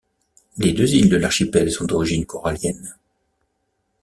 [0.57, 2.95] Les deux îles de l'archipel sont d'origine coralliennes.